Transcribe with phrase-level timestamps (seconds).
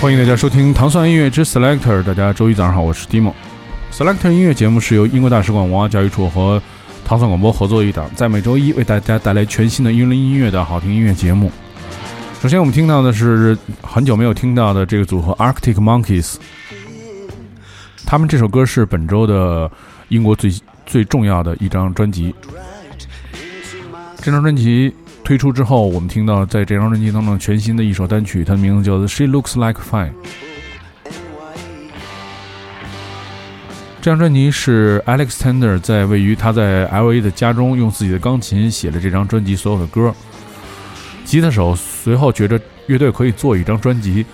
[0.00, 2.04] 欢迎大家收听糖蒜音乐之 Selector。
[2.04, 3.32] 大家周一早上好，我是 Dimo。
[3.92, 6.62] Selector 音乐节目是由英国大使馆文化教育处和
[7.04, 11.50] 糖蒜广播合作一档，在每周一为大家带来全新的英伦音乐的好听音乐节目。
[12.40, 16.36] 首先，我们听到的是很久没有听到的这个组合 Arctic Monkeys。
[18.06, 19.68] 他们这首歌是本周的
[20.10, 20.54] 英国最
[20.86, 22.32] 最重要的一张专辑。
[24.18, 24.94] 这张专辑
[25.28, 30.10] 推出之后，我们听到在这张专辑当中全新的一首单曲，它的名字叫做《She Looks Like Fine》。
[34.00, 37.20] 这张专辑是 Alex Tender 在位于他在 L.A.
[37.20, 40.14] 的家中用自己的钢琴写了这张专辑所有的歌。
[41.26, 44.24] 吉他手随后觉得乐队可以做一张专辑，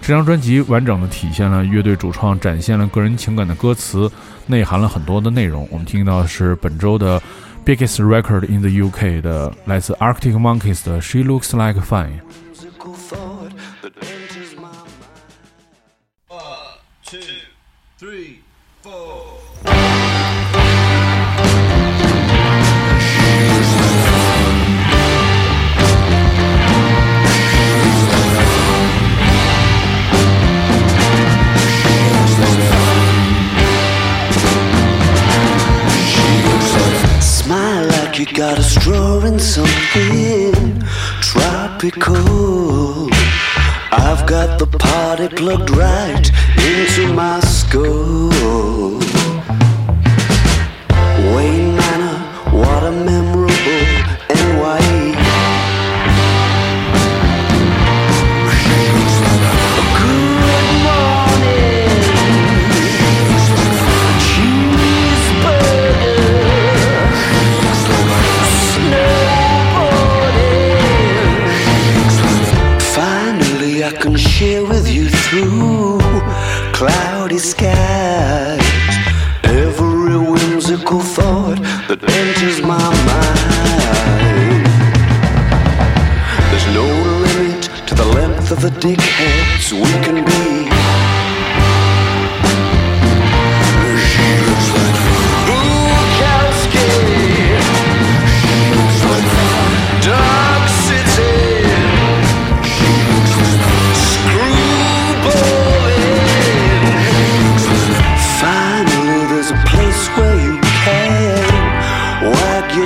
[0.00, 4.08] 这张专辑完整的体现了乐队主创展现了个人情感的歌词，
[4.46, 5.66] 内涵了很多的内容。
[5.72, 7.20] 我们听到的是本周的
[7.65, 12.21] Biggest Record in the UK 的来自 Arctic Monkeys 的 She Looks Like Fine。
[38.36, 40.82] Got a straw in something
[41.22, 43.08] tropical.
[43.90, 47.40] I've got the party plugged right into my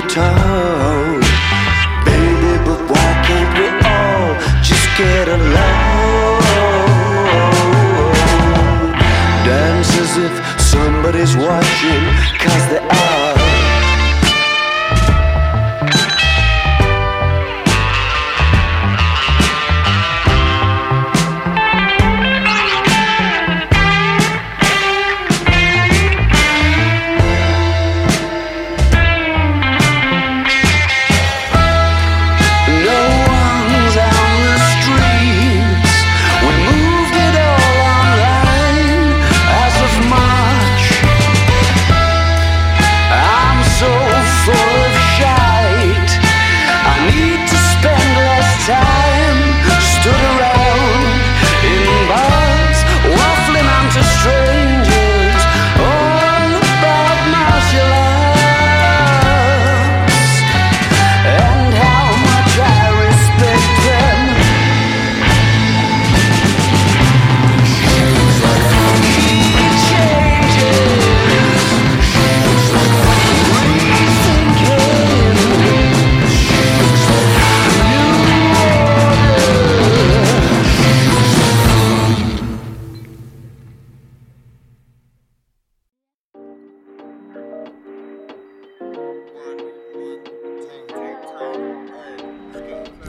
[0.09, 0.50] time.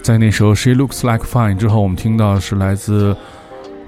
[0.02, 3.16] 在那首《She Looks Like Fine》之后，我们听到是来自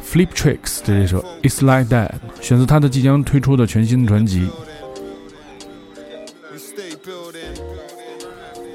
[0.00, 4.49] Flip Tricks 的这首《It's Like That》，选择他的即将推出的全新专辑。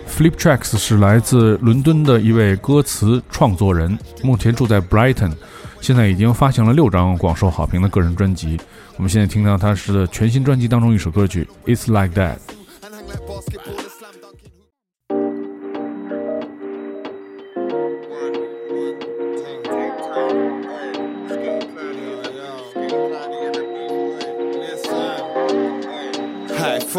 [0.09, 5.31] Flip Tracks 是来自伦敦的一位歌词创作人，目前住在 Brighton，
[5.79, 8.59] 现在已经发行了六张广受好评的个人专辑。
[8.97, 12.35] 我们现在听到他是全新专辑当中一首歌曲《It's Like That》。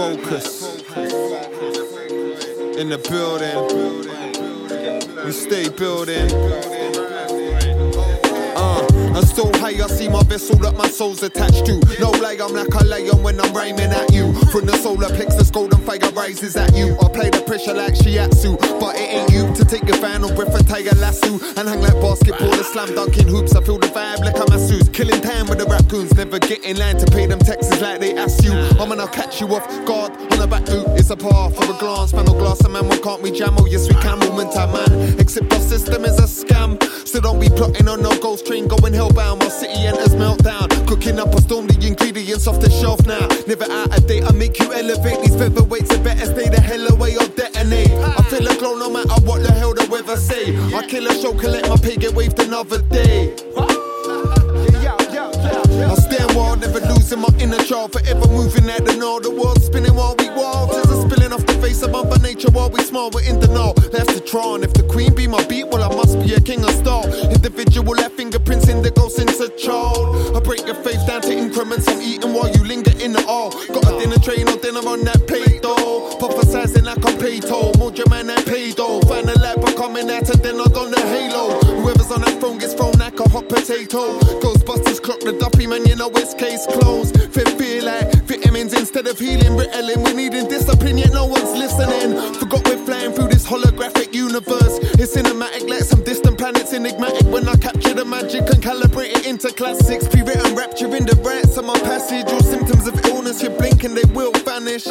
[0.00, 0.62] Focus
[2.78, 3.58] in the building.
[5.26, 6.69] We stay building.
[9.14, 11.80] I'm so high, I see my vessel that my soul's attached to.
[11.98, 14.32] No lie, I'm like a lion when I'm rhyming at you.
[14.52, 16.96] From the solar plexus, golden fire rises at you.
[17.00, 20.54] I play the pressure like Shiatsu, but it ain't you to take your final breath
[20.54, 23.54] and tie a lasso and hang like basketball and slam dunking hoops.
[23.54, 24.88] I feel the vibe like I'm a Suits.
[24.90, 28.14] Killing time with the raccoons, never get in line to pay them taxes like they
[28.16, 28.52] ask you.
[28.52, 30.86] I'm gonna catch you off guard on the back boot.
[30.98, 33.56] It's a path for a glance, panel glass, and man, why can't we jam?
[33.58, 35.18] Oh, yes, we can, time, man.
[35.18, 36.49] Except our system is a scam.
[37.10, 40.68] So don't be plotting on no ghost train going hellbound while city enters meltdown.
[40.86, 43.26] Cooking up a storm, the ingredients off the shelf now.
[43.48, 45.20] Never out of date, I make you elevate.
[45.20, 47.90] These featherweights, it better stay the hell away or detonate.
[47.90, 50.56] I feel a glow no matter what the hell the weather say.
[50.72, 53.34] I kill a show, collect my pay, get waved another day.
[55.82, 57.92] I stand wild, never losing my inner child.
[57.92, 59.22] Forever moving at the north.
[59.22, 60.72] The world spinning while we wild.
[60.72, 63.10] Tears are spilling off the face of Mother Nature while we smile.
[63.12, 63.72] We're in the know.
[63.92, 64.54] Left to try.
[64.54, 67.06] And if the queen be my beat, well, I must be a king of style.
[67.30, 70.36] Individual left fingerprints in the ghost since a child.
[70.36, 71.88] I break your faith down to increments.
[71.88, 73.50] I'm eating while you linger in the all.
[73.50, 76.16] Got a dinner train or dinner on that plate though.
[76.18, 77.72] Prophesizing like I'm toll.
[77.78, 79.00] More man that paid though.
[79.02, 81.59] Find a lap, I'm coming out and then I on the halo.
[82.60, 84.18] Gets thrown like a hot potato.
[84.44, 87.16] Ghostbusters clock the duffy man, you know it's case closed.
[87.32, 89.56] Fit feel like vitamins instead of healing.
[89.56, 92.20] Ritalin, we're needing discipline, yet no one's listening.
[92.34, 94.76] Forgot we're flying through this holographic universe.
[95.00, 97.26] It's cinematic like some distant planets, enigmatic.
[97.32, 100.06] When I capture the magic and calibrate it into classics.
[100.06, 102.26] Pre-written rapture in the rights of my passage.
[102.28, 104.84] All symptoms of illness, you blink and they will vanish.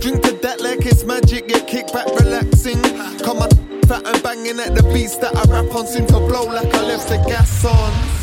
[0.00, 2.80] Drink to that like it's magic, get kicked back, relaxing.
[3.20, 3.50] Come on,
[3.90, 5.86] fat and banging at the beats that I rap on.
[5.86, 8.19] Seem to blow like I left the gas on.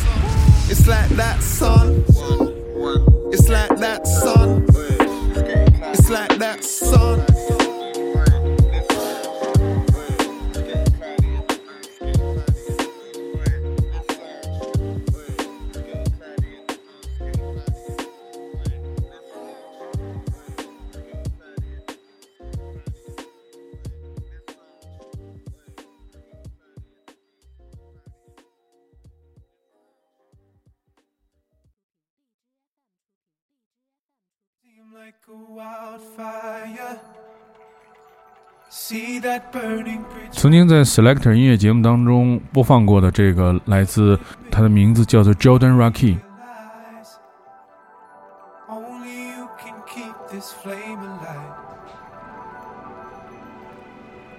[40.32, 44.18] 曾经在 Selector 音乐节目当中播放过的这个来自
[44.50, 46.16] 他的名字叫做 Jordan Rocky。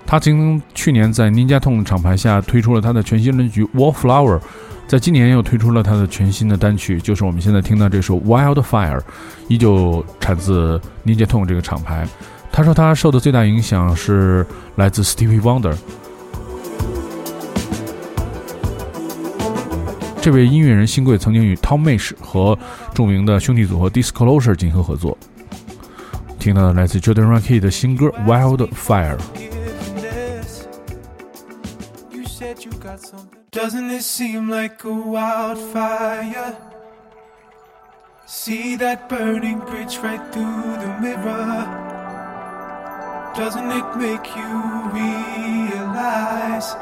[0.06, 4.38] 他曾经去年在 Ninja t o n 厂牌下推出了他的全新专辑《Wallflower》，
[4.86, 9.00] 在今年又推出了他的全新的单曲，就是我们现在听到这首《Wildfire》，
[9.48, 12.08] 依旧产自 Ninja t o n 这个厂牌。
[12.58, 14.44] 他说他受的最大影响是
[14.74, 15.76] 来自 Stevie Wonder。
[20.20, 22.58] 这位音乐人新贵曾经与 Tom Misch 和
[22.92, 25.16] 著名的兄弟组合 Disclosure 进行合作。
[26.40, 29.16] 听到的来自 Jordan Rocky 的新歌《Wildfire》。
[29.20, 30.66] Forgiveness.
[32.10, 33.38] You said you got something.
[33.52, 36.56] Doesn't it seem like a wildfire?
[38.26, 41.97] See that burning bridge right through the mirror.
[43.38, 46.74] Doesn't it make you realize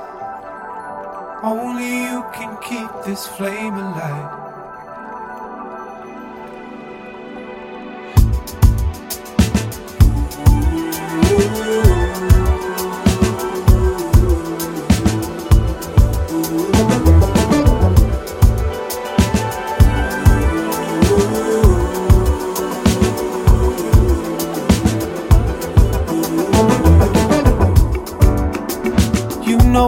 [1.42, 4.46] only you can keep this flame alive?
[11.28, 11.85] You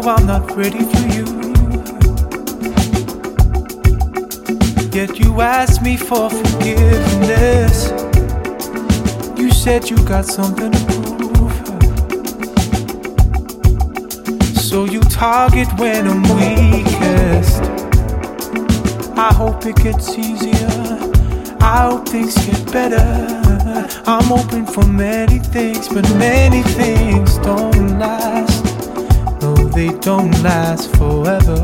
[0.01, 1.25] know I'm not ready for you.
[4.93, 7.91] Yet you asked me for forgiveness.
[9.39, 11.53] You said you got something to prove.
[14.57, 17.63] So you target when I'm weakest.
[19.17, 20.99] I hope it gets easier.
[21.61, 23.89] I hope things get better.
[24.07, 28.48] I'm open for many things, but many things don't last.
[29.79, 31.61] They don't last forever.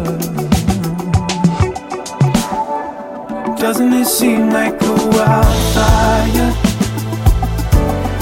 [3.59, 6.53] Doesn't it seem like a wildfire?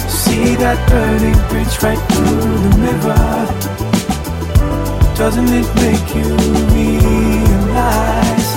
[0.08, 3.22] See that burning bridge right through the river.
[5.14, 6.28] Doesn't it make you
[6.72, 8.50] realize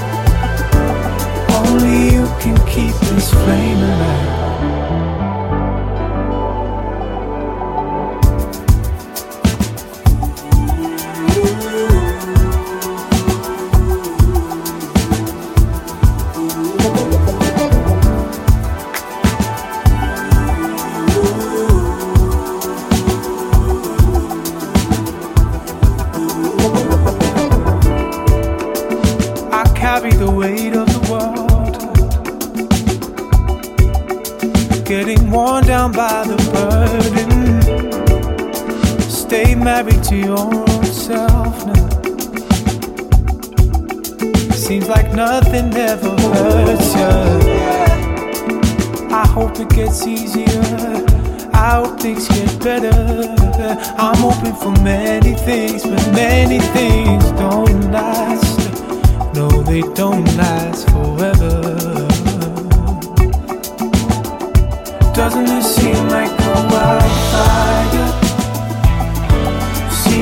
[1.60, 4.35] only you can keep this flame alive?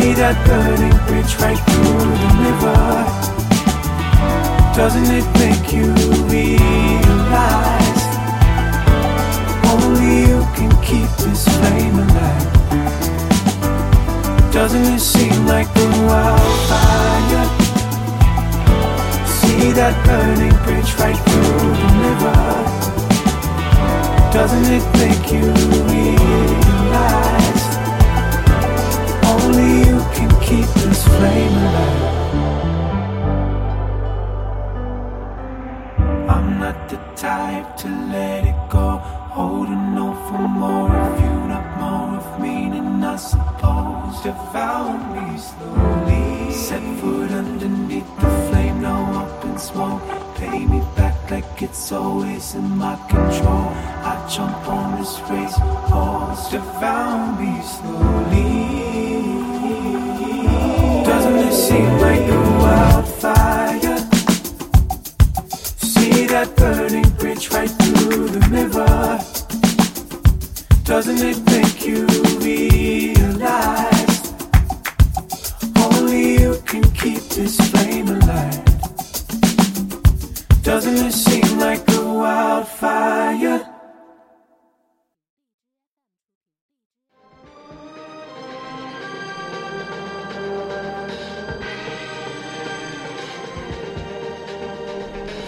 [0.04, 2.76] See that burning bridge right through the river.
[4.76, 5.96] Doesn't it make you
[6.28, 8.04] realize
[9.72, 12.52] only you can keep this flame alive?
[14.52, 17.48] Doesn't it seem like a wildfire?
[19.40, 22.44] See that burning bridge right through the river.
[24.36, 25.48] Doesn't it make you
[25.88, 27.24] realize
[29.26, 29.83] only
[30.16, 32.04] can keep this flame alive?
[36.30, 39.00] I'm not the type to let it go.
[39.38, 42.54] Holding on for more of you, not more of me,
[43.14, 46.52] I suppose devour me slowly.
[46.52, 50.02] Set foot underneath the flame, now up in smoke.
[50.36, 53.70] Pay me back like it's always in my control.
[54.12, 55.58] I jump on this race
[55.92, 58.53] horse, devour me slowly.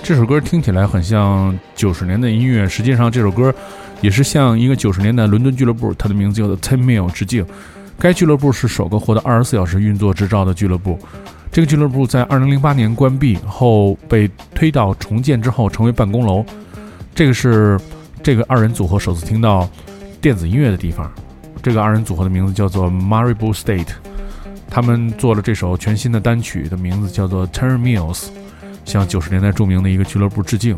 [0.06, 3.52] 这首歌听起来很像九十年代音乐，实际上这首歌
[4.02, 7.44] 也是向一个九十年代伦敦俱乐部，它的名字叫做 Ten Mil 致敬。
[7.98, 11.00] 该俱乐部是首个获得二十四小时运作执照的俱乐部。
[11.52, 16.46] 这个俱乐部在二零零八年关闭后被推倒重建之后成为办公楼。
[17.16, 17.80] 这个是
[18.22, 19.68] 这个二人组合首次听到
[20.22, 21.12] 电子音乐的地方。
[21.64, 23.88] 这个二人组合的名字叫做 Maribou State，
[24.70, 28.28] 他们做了这首全新的单曲，的名字叫做 Ten Mills。
[28.86, 30.77] 向九十年代著名的一个俱乐部致敬。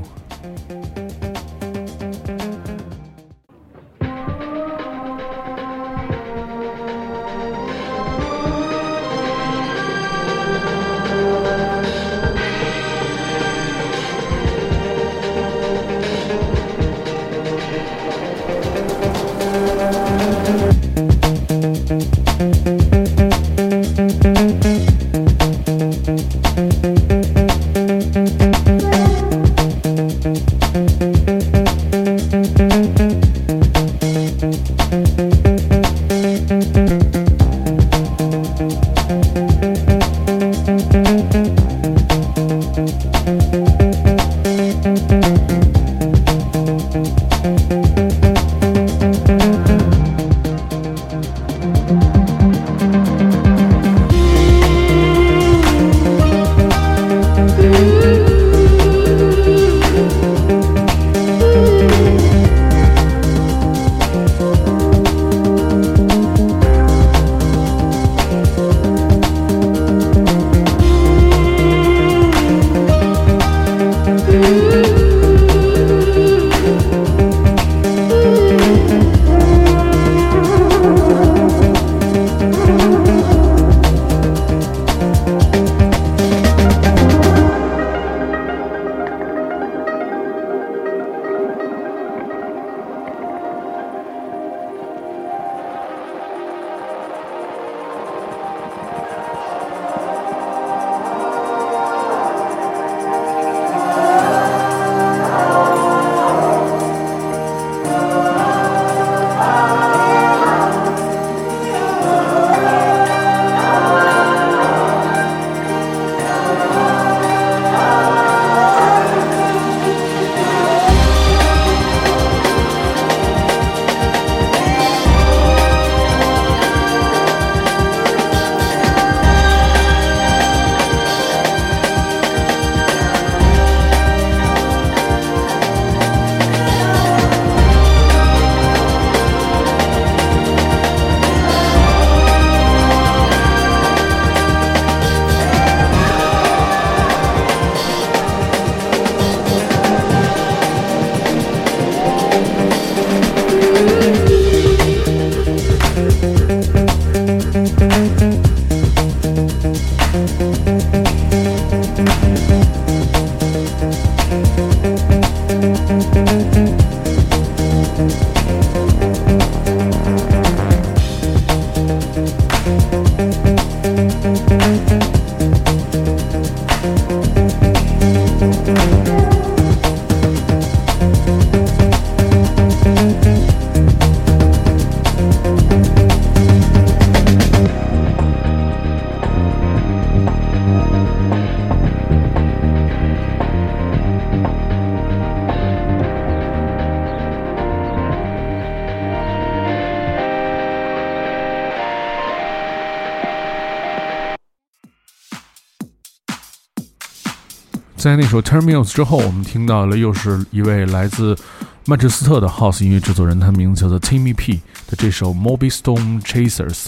[208.07, 211.37] 在那首《Terminals》之后，我们听到了又是一位来自
[211.83, 216.85] 曼彻斯特的 House 音乐制作人，他的名字叫做 Timmy P 的这首《Moby Storm Chasers》，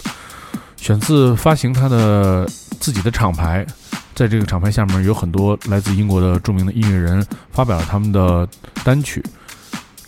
[0.78, 3.68] 选自发行他的自己的厂牌。
[4.16, 8.48] 在这个厂牌下面有很多来自英国的著名的音乐人发表了他们的
[8.86, 9.22] 单曲。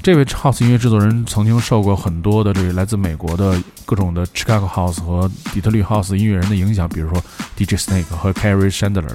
[0.02, 7.22] 这位 House 音乐制作人曾经受过很多的这个来自美国的各种的 Chicago House 和底特律 House 音乐人的影响，比如说
[7.58, 9.10] DJ Snake 和 Carrie Chandler。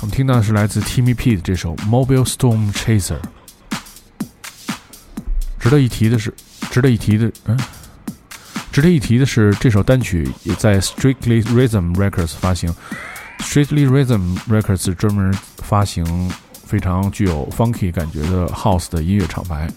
[0.00, 3.18] 我们听到的是来自 Timmy P 的这首《Mobile Storm Chaser》。
[5.58, 6.32] 值得一提的是，
[6.70, 7.58] 值得一提的，嗯，
[8.70, 12.72] 值得一提的是，这首单曲也在 Strictly Rhythm Records 发行。
[13.40, 16.30] Strictly Rhythm Records 专门发行
[16.64, 19.68] 非常具有 funky 感觉的 house 的音乐厂牌。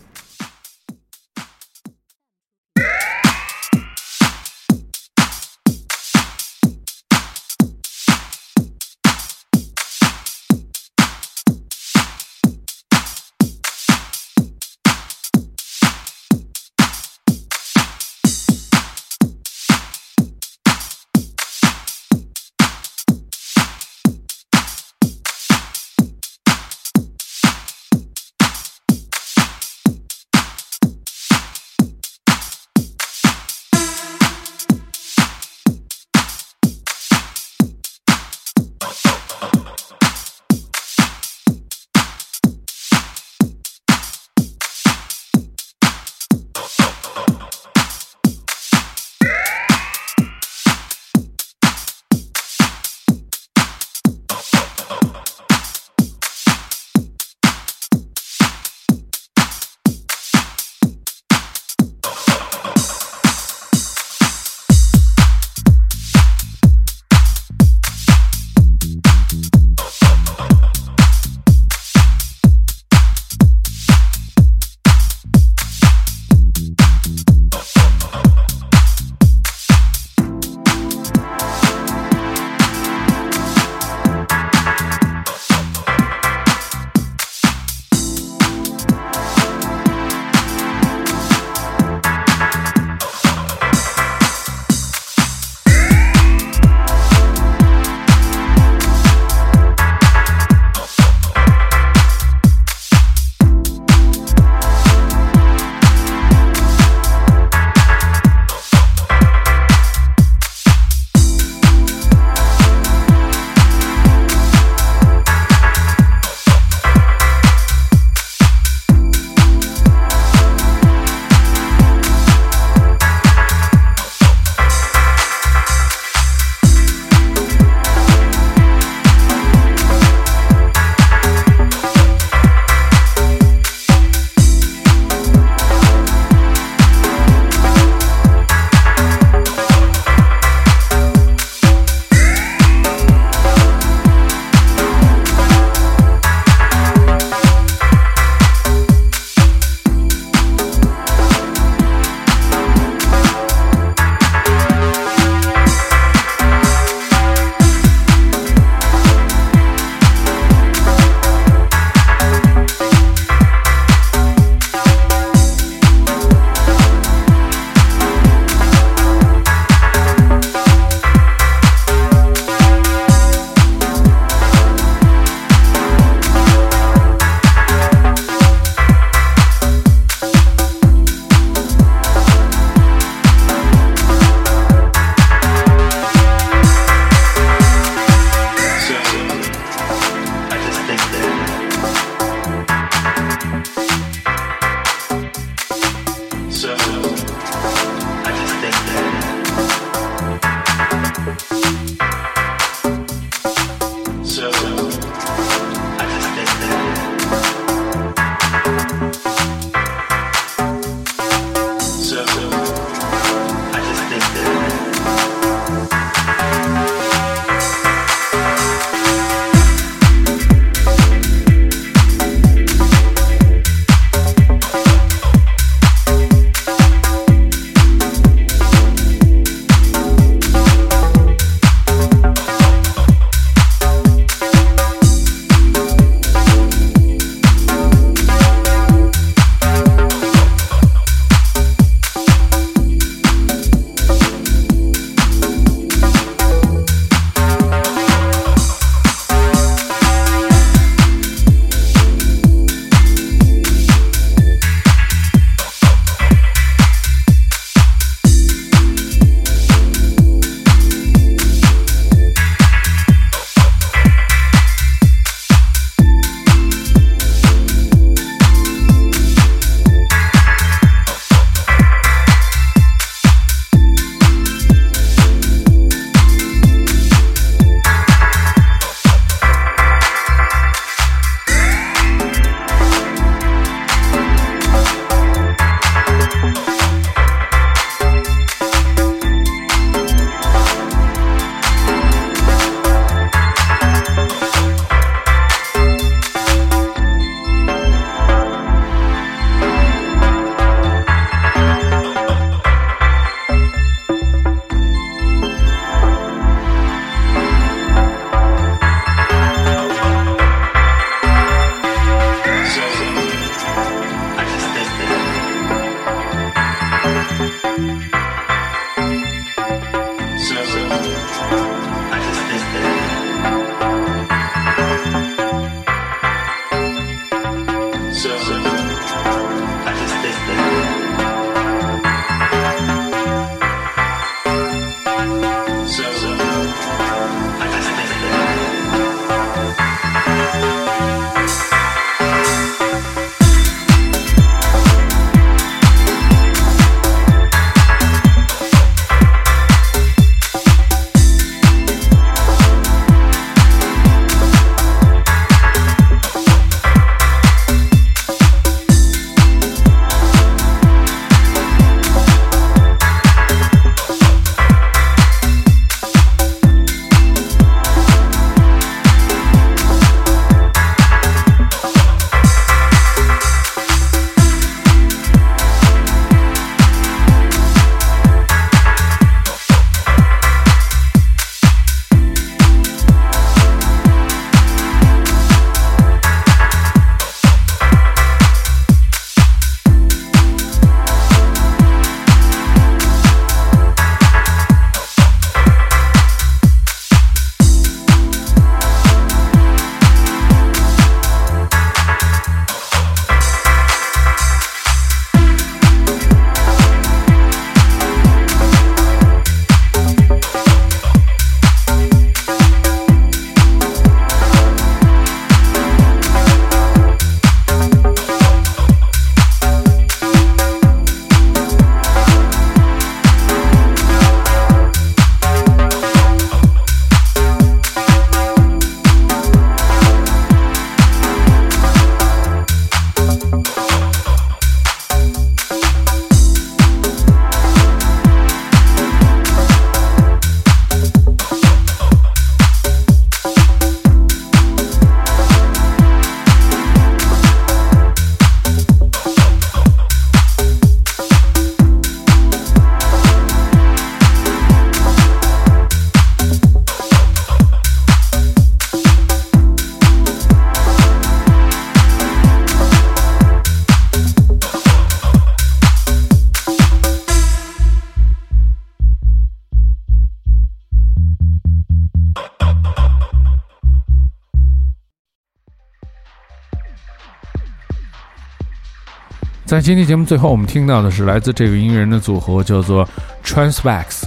[479.79, 483.07] 在今天节目最后，我们听到的是来自这个音乐人的组合，叫做
[483.45, 484.23] Transvax。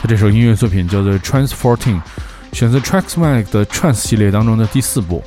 [0.00, 2.00] 他这首音乐作品叫做 Trans14，
[2.54, 5.22] 选择 Transvax 的 Trans 系列当中的第四部。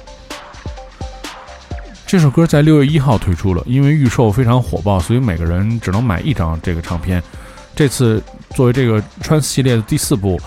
[2.08, 7.22] 这首歌在六月一号推出了，因为预售非常火爆，所以每个人只能买一张这个唱片。
[7.76, 8.20] 这次
[8.56, 10.42] 作为这个 Trans 系列的第四部，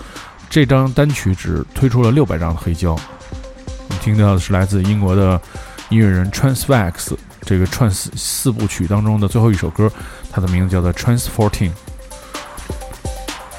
[0.49, 2.91] 这张单曲只推出了六百张的黑胶。
[2.91, 5.41] 我们听到的是来自英国的
[5.87, 9.91] 音乐人 Transvax 这个 Trans 四部曲当中的最后一首歌，
[10.31, 11.71] 它的名字叫做 Trans14。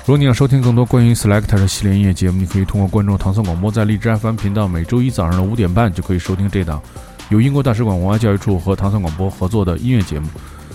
[0.05, 6.83] 如果你想收听更多关于 Selector 的系列音乐节目，你可以通过关注唐宋广播在荔枝 FM 频道，每周一早上的五点半就可以收听这档
[7.29, 10.29] 由英国大使馆文化教育处和唐宋广播合作的音乐节目，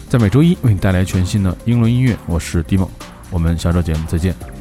[0.08, 2.18] 在每周一为你带来全新的英伦音乐。
[2.26, 2.88] 我是 DiMo，，
[3.30, 4.57] 我们下周节目再见。